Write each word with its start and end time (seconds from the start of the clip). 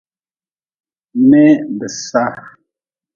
Mee 1.27 1.53
be 1.77 1.87
sa. 2.05 2.23